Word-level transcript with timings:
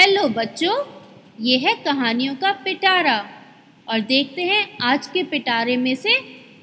Hello 0.00 0.28
बच्चों, 0.28 0.74
ये 1.40 1.56
है 1.58 1.72
कहानियों 1.76 2.34
का 2.34 2.50
पिटारा। 2.52 3.16
और 3.88 4.00
देखते 4.00 4.42
हैं 4.42 4.78
आज 4.82 5.06
के 5.06 5.22
पिटारे 5.22 5.76
में 5.76 5.94
से 5.94 6.14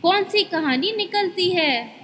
कौन 0.01 0.23
सी 0.23 0.43
कहानी 0.43 0.91
निकलती 0.91 1.49
है। 1.49 2.01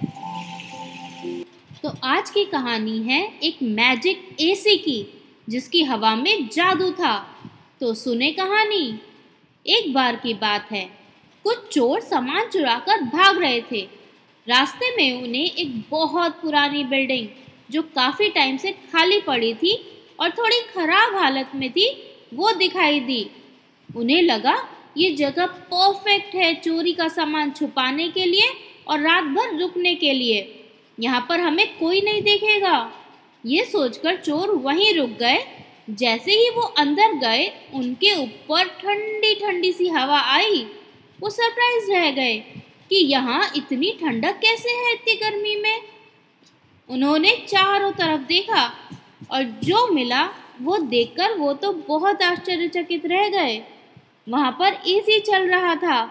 तो 1.82 1.92
आज 2.04 2.30
की 2.30 2.44
कहानी 2.44 2.98
है 3.02 3.20
एक 3.42 3.56
मैजिक 3.62 4.36
एसी 4.40 4.76
की, 4.76 5.06
जिसकी 5.48 5.82
हवा 5.82 6.14
में 6.16 6.48
जादू 6.48 6.90
था। 6.90 7.16
तो 7.80 7.92
सुने 7.94 8.30
कहानी। 8.32 9.00
एक 9.66 9.92
बार 9.94 10.16
की 10.16 10.34
बात 10.34 10.70
है, 10.72 10.88
कुछ 11.44 11.68
चोर 11.72 12.00
सामान 12.00 12.48
चुराकर 12.48 13.02
भाग 13.06 13.38
रहे 13.38 13.60
थे। 13.72 13.80
रास्ते 14.46 14.94
में 14.96 15.22
उन्हें 15.22 15.44
एक 15.44 15.82
बहुत 15.90 16.40
पुरानी 16.42 16.84
बिल्डिंग, 16.84 17.26
जो 17.70 17.82
काफ़ी 17.82 18.28
टाइम 18.28 18.56
से 18.56 18.72
खाली 18.92 19.20
पड़ी 19.20 19.52
थी 19.54 19.74
और 20.20 20.30
थोड़ी 20.30 20.60
खराब 20.60 21.16
हालत 21.16 21.50
में 21.54 21.70
थी, 21.72 22.16
वो 22.34 22.52
दिखाई 22.52 23.00
दी। 23.00 23.30
उन्हें 23.96 24.22
लगा, 24.22 24.68
ये 24.96 25.10
जगह 25.10 25.46
परफेक्ट 25.46 26.34
है 26.34 26.54
चोरी 26.54 26.92
का 26.92 27.08
सामान 27.08 27.50
छुपाने 27.50 28.08
के 28.08 28.24
लिए 28.24 28.48
और 28.88 29.00
रात 29.00 29.24
भर 29.24 29.58
रुकने 29.58 29.94
के 29.94 30.12
लिए। 30.12 30.64
यहाँ 31.00 31.26
पर 31.28 31.40
हमें 31.40 31.78
कोई 31.78 32.00
नहीं 32.00 32.22
देखेगा। 32.22 32.92
ये 33.46 33.64
सोचकर 33.64 34.16
चोर 34.16 34.50
वहीं 34.50 34.94
रुक 34.94 35.10
गए। 35.10 35.46
जैसे 35.90 36.32
ही 36.32 36.50
वो 36.50 36.62
अंदर 36.62 37.12
गए, 37.12 37.52
उनके 37.74 38.14
ऊपर 38.22 38.64
ठंडी 38.64 39.34
ठंडी 39.34 39.72
सी 39.72 39.88
हवा 39.88 40.20
आई। 40.20 40.66
वो 41.20 41.30
सरप्राइज़ 41.30 41.92
रह 41.92 42.10
गए 42.10 42.38
कि 42.90 42.96
यहाँ 42.96 43.52
इतनी 43.56 43.98
ठंडक 44.00 44.38
कैसे 44.42 44.70
है 44.70 44.92
इतनी 44.92 45.14
गर्मी 45.14 45.56
में। 45.56 45.82
उन्होंने 46.90 47.30
चारों 47.48 47.92
तरफ़ 47.92 48.20
देखा। 48.20 48.74
और 49.30 49.42
जो 49.42 49.86
मिला, 49.86 50.24
वो 50.62 50.78
देखकर 50.78 51.34
वो 51.34 51.52
तो 51.52 51.72
बहुत 51.72 52.22
आश्चर्यचकित 52.22 53.06
रह 53.06 53.28
गए। 53.28 53.62
वहाँ 54.28 54.52
पर 54.52 54.72
एसी 54.86 55.20
चल 55.20 55.48
रहा 55.48 55.74
था। 55.74 56.10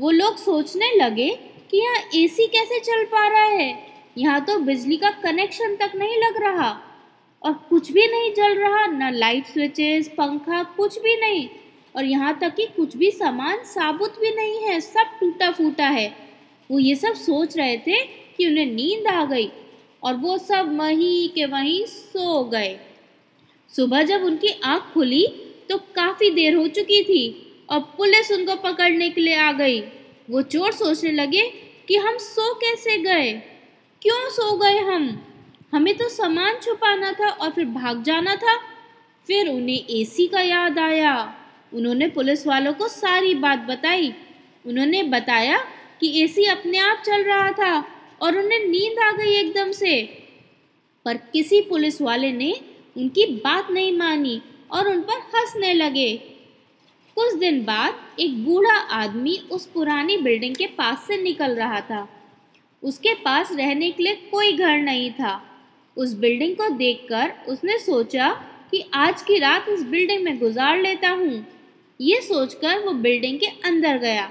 वो 0.00 0.10
लोग 0.10 0.36
सोचने 0.36 0.96
लगे 0.96 1.30
कि 1.70 1.76
यहाँ 1.76 1.96
एसी 2.14 2.46
कैसे 2.46 2.78
चल 2.78 3.04
पा 3.04 3.28
रहा 3.28 3.44
है। 3.44 3.94
यहाँ 4.18 4.44
तो 4.44 4.58
बिजली 4.58 4.96
का 4.96 5.10
कनेक्शन 5.10 5.76
तक 5.76 5.92
नहीं 5.96 6.16
लग 6.16 6.42
रहा। 6.42 6.80
और 7.42 7.52
कुछ 7.52 7.92
भी 7.92 8.06
नहीं 8.06 8.30
चल 8.32 8.54
रहा, 8.54 8.86
न 8.86 9.14
लाइट 9.14 9.46
स्विचेस 9.46 10.08
पंखा, 10.08 10.62
कुछ 10.62 10.98
भी 10.98 11.16
नहीं। 11.16 11.48
और 11.96 12.04
यहाँ 12.04 12.38
तक 12.38 12.54
कि 12.54 12.66
कुछ 12.66 12.96
भी 12.96 13.10
सामान, 13.10 13.58
साबुत 13.64 14.20
भी 14.20 14.30
नहीं 14.30 14.60
है, 14.62 14.80
सब 14.80 15.18
टूटा 15.20 15.50
फूटा 15.50 15.86
है। 15.86 16.16
वो 16.70 16.78
ये 16.78 16.94
सब 16.94 17.14
सोच 17.14 17.56
रहे 17.56 17.76
थे 17.76 18.04
कि 18.04 18.46
उन्हें 18.46 18.66
नींद 18.66 19.06
आ 19.06 19.24
गई। 19.24 19.50
और 20.04 20.14
वो 20.14 20.38
सब 20.38 20.78
वहीं 20.78 21.28
के 21.28 21.46
वहीं 21.46 21.84
सो 21.84 22.44
गए। 22.44 22.80
सुबह 23.76 24.02
जब 24.02 24.22
उनकी 24.22 24.60
आँख 24.64 24.82
खुली 24.94 25.26
तो 25.68 25.78
काफ़ी 25.78 26.30
देर 26.30 26.54
हो 26.54 26.68
चुकी 26.68 27.04
थी 27.04 27.52
और 27.70 27.80
पुलिस 27.80 28.32
उनको 28.32 28.56
पकड़ने 28.56 29.10
के 29.10 29.20
लिए 29.20 29.34
आ 29.34 29.52
गई। 29.52 29.80
वो 30.30 30.42
चोर 30.42 30.72
सोचने 30.72 31.12
लगे 31.12 31.42
कि 31.88 31.96
हम 31.96 32.16
सो 32.16 32.54
कैसे 32.54 32.98
गए? 32.98 33.32
क्यों 34.02 34.30
सो 34.30 34.56
गए 34.56 34.78
हम? 34.78 35.26
हमें 35.72 35.98
तो 35.98 36.08
सामान 36.08 36.58
छुपाना 36.62 37.12
था 37.12 37.28
और 37.28 37.50
फिर 37.50 37.64
भाग 37.64 38.02
जाना 38.02 38.36
था। 38.36 38.56
फिर 39.26 39.48
उन्हें 39.48 39.84
एसी 39.90 40.26
का 40.26 40.40
याद 40.40 40.78
आया। 40.78 41.34
उन्होंने 41.74 42.08
पुलिस 42.08 42.46
वालों 42.46 42.72
को 42.72 42.88
सारी 42.88 43.34
बात 43.34 43.58
बताई। 43.58 44.14
उन्होंने 44.66 45.02
बताया 45.02 45.58
कि 46.00 46.22
एसी 46.22 46.44
अपने 46.44 46.78
आप 46.78 47.02
चल 47.06 47.22
रहा 47.22 47.50
था। 47.50 47.93
और 48.22 48.38
उन्हें 48.38 48.66
नींद 48.68 48.98
आ 48.98 49.10
गई 49.12 49.34
एकदम 49.34 49.72
से। 49.72 50.02
पर 51.06 51.16
किसी 51.32 51.60
पुलिस 51.60 52.00
वाले 52.02 52.32
ने 52.32 52.52
उनकी 52.96 53.26
बात 53.36 53.70
नहीं 53.70 53.96
मानी 53.98 54.40
और 54.72 54.88
उन 54.88 55.00
पर 55.00 55.18
हंसने 55.34 55.72
लगे। 55.74 56.16
कुछ 57.16 57.34
दिन 57.34 57.64
बाद 57.64 58.20
एक 58.20 58.44
बूढ़ा 58.44 58.76
आदमी 58.92 59.36
उस 59.50 59.66
पुरानी 59.66 60.16
बिल्डिंग 60.16 60.56
के 60.56 60.66
पास 60.66 61.04
से 61.06 61.16
निकल 61.22 61.54
रहा 61.54 61.80
था। 61.80 62.08
उसके 62.82 63.14
पास 63.14 63.52
रहने 63.52 63.90
के 63.90 64.02
लिए 64.02 64.14
कोई 64.30 64.52
घर 64.52 64.78
नहीं 64.78 65.10
था। 65.10 65.40
उस 65.96 66.14
बिल्डिंग 66.14 66.56
को 66.56 66.68
देखकर 66.68 67.32
उसने 67.48 67.78
सोचा 67.78 68.30
कि 68.70 68.84
आज 68.94 69.22
की 69.22 69.38
रात 69.38 69.68
इस 69.68 69.82
बिल्डिंग 69.82 70.24
में 70.24 70.38
गुजार 70.38 70.80
लेता 70.80 71.10
हूँ। 71.10 71.44
ये 72.00 72.20
सोचकर 72.20 72.78
वो 72.78 72.92
बिल्डिंग 72.92 73.38
के 73.40 73.46
अंदर 73.46 73.98
गया। 73.98 74.30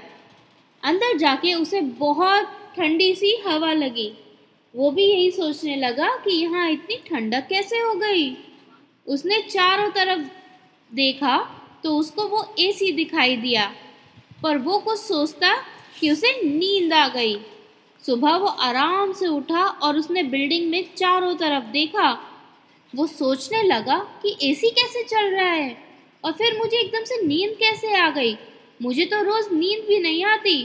अंदर 0.82 1.16
जाके 1.16 1.54
उसे 1.54 1.80
बहुत 1.80 2.63
ठंडी 2.76 3.14
सी 3.14 3.36
हवा 3.46 3.72
लगी। 3.74 4.12
वो 4.74 4.90
भी 4.90 5.04
यही 5.04 5.30
सोचने 5.30 5.76
लगा 5.76 6.08
कि 6.18 6.34
यहाँ 6.34 6.70
इतनी 6.70 6.96
ठंडक 7.06 7.46
कैसे 7.48 7.78
हो 7.78 7.94
गई? 7.96 8.36
उसने 9.06 9.40
चारों 9.50 9.88
तरफ़ 9.90 10.20
देखा 10.90 11.36
तो 11.84 11.96
उसको 11.96 12.26
वो 12.28 12.44
एसी 12.58 12.90
दिखाई 12.92 13.36
दिया, 13.36 13.66
पर 14.42 14.58
वो 14.58 14.78
कुछ 14.78 14.98
सोचता 14.98 15.54
कि 16.00 16.10
उसे 16.10 16.32
नींद 16.44 16.92
आ 16.92 17.06
गई। 17.08 17.36
सुबह 18.02 18.36
वो 18.36 18.46
आराम 18.46 19.12
से 19.12 19.26
उठा 19.28 19.64
और 19.64 19.98
उसने 19.98 20.22
बिल्डिंग 20.24 20.70
में 20.70 20.84
चारों 20.96 21.34
तरफ़ 21.34 21.64
देखा। 21.72 22.10
वो 22.92 23.06
सोचने 23.06 23.62
लगा 23.62 23.98
कि 24.22 24.36
एसी 24.42 24.70
कैसे 24.70 25.02
चल 25.04 25.30
रहा 25.30 25.50
है, 25.50 25.76
और 26.24 26.32
फिर 26.32 26.58
मुझे 26.58 26.76
एकदम 26.76 27.04
से 27.04 27.22
नींद 27.26 27.56
कैसे 27.58 27.94
आ 27.96 28.08
गई? 28.10 28.36
मुझे 28.82 29.04
तो 29.04 29.22
रोज़ 29.22 29.52
नींद 29.52 29.84
भी 29.88 29.98
नहीं 29.98 30.24
आती। 30.26 30.56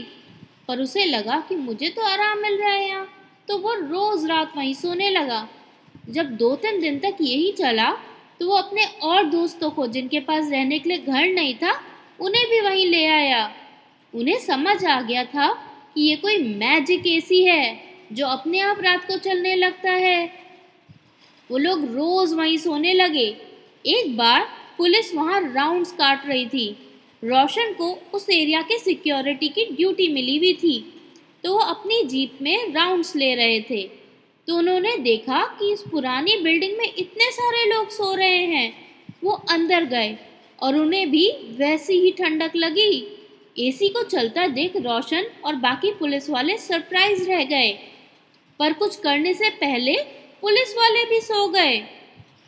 पर 0.70 0.80
उसे 0.80 1.04
लगा 1.04 1.40
कि 1.40 1.56
मुझे 1.58 1.88
तो 1.88 2.02
आराम 2.02 2.38
मिल 2.38 2.56
रहा 2.56 2.70
है 2.70 2.86
यहाँ। 2.88 3.06
तो 3.48 3.56
वो 3.58 3.72
रोज़ 3.74 4.26
रात 4.26 4.56
वहीं 4.56 4.74
सोने 4.74 5.08
लगा। 5.10 5.48
जब 6.10 6.30
दो 6.36 6.54
तीन 6.56 6.80
दिन 6.80 6.98
तक 6.98 7.16
यही 7.20 7.50
चला 7.52 7.90
तो 8.40 8.46
वो 8.48 8.56
अपने 8.56 8.84
और 9.02 9.24
दोस्तों 9.24 9.70
को, 9.70 9.86
जिनके 9.86 10.20
पास 10.20 10.50
रहने 10.50 10.78
के 10.78 10.88
लिए 10.88 10.98
घर 10.98 11.26
नहीं 11.28 11.54
था, 11.54 11.72
उन्हें 12.20 12.44
भी 12.50 12.60
वहीं 12.60 12.86
ले 12.86 13.04
आया। 13.06 13.42
उन्हें 14.14 14.38
समझ 14.38 14.84
आ 14.84 15.00
गया 15.00 15.24
था 15.24 15.48
कि 15.94 16.02
ये 16.02 16.16
कोई 16.16 16.38
मैजिक 16.54 17.06
एसी 17.06 17.42
है, 17.44 17.80
जो 18.12 18.26
अपने 18.26 18.60
आप 18.60 18.80
रात 18.80 19.06
को 19.08 19.16
चलने 19.18 19.54
लगता 19.56 19.90
है। 19.90 20.24
वो 21.50 21.58
लोग 21.58 21.84
रोज़ 21.84 22.34
वहीं 22.34 22.56
सोने 22.58 22.94
लगे। 22.94 23.26
एक 23.86 24.16
बार 24.16 24.48
पुलिस 24.78 25.14
वहाँ 25.14 25.40
राउंड्स 25.52 25.92
काट 25.92 26.26
रही 26.26 26.46
थी। 26.46 26.66
रोशन 27.24 27.72
को 27.72 27.98
उस 28.14 28.26
एरिया 28.30 28.62
के 28.62 28.78
सिक्योरिटी 28.78 29.48
की 29.48 29.64
ड्यूटी 29.64 30.08
मिली 30.08 30.36
हुई 30.38 30.52
थी। 30.52 30.92
तो 31.44 31.52
वो 31.52 31.58
अपनी 31.58 32.02
जीप 32.04 32.38
में 32.42 32.72
राउंड्स 32.72 33.16
ले 33.16 33.34
रहे 33.34 33.60
थे। 33.60 33.82
तो 34.48 34.56
उन्होंने 34.56 34.96
देखा 34.96 35.44
कि 35.58 35.72
इस 35.72 35.82
पुरानी 35.90 36.36
बिल्डिंग 36.36 36.78
में 36.78 36.92
इतने 36.98 37.30
सारे 37.30 37.64
लोग 37.74 37.90
सो 37.90 38.14
रहे 38.14 38.44
हैं। 38.46 38.72
वो 39.24 39.32
अंदर 39.50 39.84
गए 39.84 40.16
और 40.62 40.76
उन्हें 40.76 41.10
भी 41.10 41.30
वैसी 41.58 42.00
ही 42.00 42.10
ठंडक 42.10 42.56
लगी। 42.56 43.18
एसी 43.58 43.88
को 43.88 44.02
चलता 44.02 44.46
देख 44.46 44.76
रोशन 44.76 45.30
और 45.44 45.54
बाकी 45.54 45.90
पुलिस 45.90 46.30
वाले 46.30 46.56
सरप्राइज़ 46.58 47.28
रह 47.28 47.44
गए। 47.44 47.70
पर 48.60 48.72
कुछ 48.72 48.96
करने 48.96 49.34
से 49.34 49.50
पहले 49.50 49.96
पुलिस 50.42 50.74
वाले 50.76 51.04
भी 51.04 51.20
सो 51.20 51.46
गए। 51.48 51.78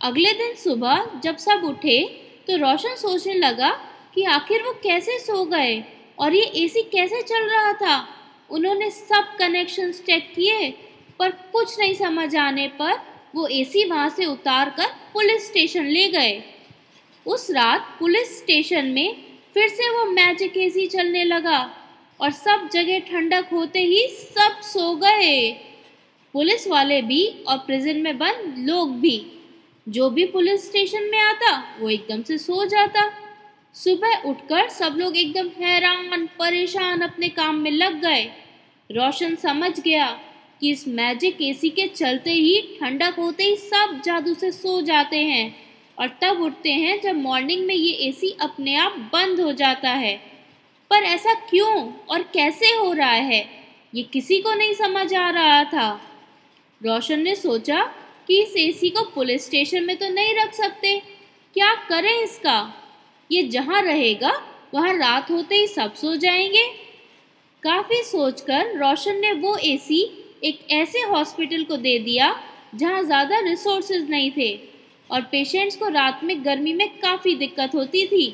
अगले 0.01 0.33
दिन 0.33 0.55
सुबह 0.55 1.21
जब 1.25 1.37
सब 1.37 1.65
उठे 1.65 2.03
तो 2.47 2.57
रोशन 2.57 2.95
सोचने 2.95 3.35
लगा 3.35 3.71
कि 4.15 4.25
आखिर 4.25 4.63
वो 4.63 4.73
कैसे 4.73 5.19
सो 5.19 5.45
गए? 5.45 5.85
और 6.19 6.35
ये 6.35 6.43
एसी 6.43 6.83
कैसे 6.83 7.23
चल 7.23 7.49
रहा 7.49 7.73
था? 7.73 8.09
उन्होंने 8.51 8.91
सब 8.91 9.37
कनेक्शंस 9.39 10.01
चेक 10.01 10.33
किए, 10.35 10.71
पर 11.19 11.31
कुछ 11.31 11.79
नहीं 11.79 11.95
समझ 11.95 12.37
आने 12.37 12.69
पर 12.69 12.93
वो 13.35 13.47
एसी 13.47 13.85
वहाँ 13.85 14.09
से 14.09 14.25
उतार 14.25 14.71
कर 14.71 14.87
पुलिस 15.13 15.47
स्टेशन 15.47 15.85
ले 15.85 16.09
गए। 16.09 16.43
उस 17.27 17.51
रात 17.51 17.97
पुलिस 18.01 18.39
स्टेशन 18.39 18.87
में 18.87 19.25
फिर 19.55 19.69
से 19.69 19.89
वो 19.91 20.05
मैजिक 20.05 20.57
एसी 20.57 20.87
चलने 20.87 21.25
लगा 21.25 21.59
और 22.21 22.31
सब 22.31 22.69
जगह 22.73 22.99
ठंडक 22.99 23.49
होते 23.53 23.81
ही 23.81 24.07
सब 24.09 24.61
सो 24.61 24.95
गए। 24.95 25.51
पुलिस 26.33 26.69
वाले 26.69 27.03
भी 27.03 27.45
और 27.49 27.59
प्रिजन 27.59 27.97
में 27.97 28.19
बंद 28.19 28.55
लोग 28.59 29.01
भी। 29.01 29.27
जो 29.89 30.11
भी 30.11 30.25
पुलिस 30.25 30.67
स्टेशन 30.69 31.03
में 31.03 31.19
आता, 31.19 31.77
वो 31.81 31.91
एकदम 31.91 32.23
से 32.23 32.39
सो 32.39 32.65
जाता। 32.65 33.11
सुबह 33.75 34.23
उठकर 34.27 34.69
सब 34.69 34.97
लोग 34.99 35.17
एकदम 35.17 35.49
हैरान, 35.65 36.27
परेशान 36.27 37.01
अपने 37.01 37.29
काम 37.29 37.55
में 37.55 37.71
लग 37.71 38.01
गए। 38.01 38.23
रोशन 38.91 39.35
समझ 39.35 39.81
गया 39.81 40.07
कि 40.61 40.71
इस 40.71 40.89
मैजिक 40.89 41.43
एसी 41.43 41.71
के 41.71 41.87
चलते 41.87 42.31
ही, 42.31 42.79
ठंडक 42.81 43.15
होते 43.19 43.45
ही 43.45 43.57
सब 43.57 44.01
जादू 44.05 44.35
से 44.35 44.53
सो 44.53 44.81
जाते 44.83 45.17
हैं 45.17 45.57
और 45.99 46.09
तब 46.23 46.43
उठते 46.43 46.71
हैं 46.71 47.01
जब 47.01 47.17
मॉर्निंग 47.17 47.67
में 47.67 47.75
ये 47.75 47.93
एसी 47.93 48.37
अपने 48.41 48.77
आप 48.77 48.93
बंद 48.93 49.41
हो 49.41 49.53
जाता 49.53 49.91
है। 49.91 50.17
पर 50.91 50.97
ऐसा 50.97 51.35
क्यों 51.35 51.93
और 52.09 52.23
कैसे 52.23 52.67
हो 52.67 52.93
रहा 52.93 53.11
है? 53.11 53.49
ये 53.95 54.03
किसी 54.03 54.41
को 54.41 54.55
नहीं 54.55 54.75
समझ 54.75 55.15
आ 55.15 55.31
रहा 55.31 55.65
था। 55.65 56.01
रोशन 56.83 57.21
ने 57.21 57.35
सोचा 57.35 57.83
कि 58.27 58.43
इस 58.43 58.57
एसी 58.57 58.91
को 58.91 59.03
पुलिस 59.03 59.47
स्टेशन 59.47 59.85
में 59.85 59.97
तो 59.97 60.09
नहीं 60.09 60.35
रख 60.35 60.55
सकते। 60.55 61.03
क्या 61.55 61.75
करें 61.75 62.23
इसका? 62.23 62.82
ये 63.33 63.43
जहाँ 63.43 63.83
रहेगा, 63.83 64.33
वहाँ 64.75 64.93
रात 64.95 65.31
होते 65.31 65.57
ही 65.57 65.67
सब 65.67 65.95
सो 65.95 66.15
जाएँगे। 66.17 66.67
काफ़ी 67.63 68.03
सोचकर 68.03 68.77
रोशन 68.79 69.21
ने 69.21 69.33
वो 69.33 69.57
एसी 69.57 70.01
एक 70.45 70.67
ऐसे 70.73 71.01
हॉस्पिटल 71.01 71.65
को 71.65 71.77
दे 71.77 71.99
दिया, 71.99 72.35
जहाँ 72.75 73.03
ज़्यादा 73.03 73.39
रिसोर्सेज 73.41 74.09
नहीं 74.11 74.31
थे 74.31 74.53
और 75.11 75.21
पेशेंट्स 75.23 75.77
को 75.77 75.89
रात 75.89 76.21
में 76.25 76.45
गर्मी 76.45 76.73
में 76.73 76.89
काफ़ी 76.99 77.35
दिक्कत 77.35 77.75
होती 77.75 78.07
थी। 78.07 78.27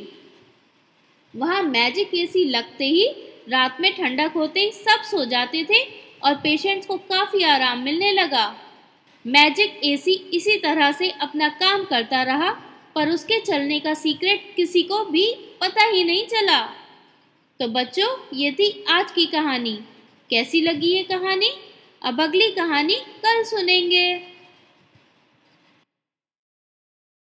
वहाँ 1.35 1.63
मैजिक 1.63 2.15
एसी 2.15 2.45
लगते 2.45 2.85
ही 2.87 3.07
रात 3.49 3.81
में 3.81 3.93
ठंडक 3.97 4.33
होते 4.37 4.61
ही 4.61 4.71
सब 4.73 5.03
सो 5.03 5.25
जाते 5.25 5.65
थे 5.65 5.83
और 6.25 6.35
पेशेंट्स 6.35 6.87
को 6.87 6.97
काफ़ी 6.97 7.43
आराम 7.45 7.83
मिलने 7.83 8.13
लगा। 8.13 8.47
मैजिक 9.25 9.81
एसी 9.85 10.13
इसी 10.35 10.57
तरह 10.59 10.93
से 10.93 11.11
अपना 11.21 11.49
काम 11.61 11.85
करता 11.85 12.23
रहा 12.23 12.51
पर 12.99 13.09
उसके 13.09 13.41
चलने 13.41 13.81
का 13.81 13.95
सीक्रेट 13.95 14.55
किसी 14.57 14.83
को 14.83 15.05
भी 15.05 15.35
पता 15.61 15.85
ही 15.85 16.05
नहीं 16.05 16.27
चला। 16.27 16.67
तो 17.61 17.69
बच्चों, 17.69 18.17
ये 18.35 18.53
थी 18.53 18.85
आज 18.89 19.11
की 19.11 19.27
कहानी। 19.27 19.81
कैसी 20.31 20.61
लगी 20.61 20.87
ये 20.87 21.03
कहानी? 21.03 21.51
अब 22.03 22.21
अगली 22.21 22.51
कहानी 22.51 22.95
कल 22.95 23.43
सुनेंगे। 23.45 24.38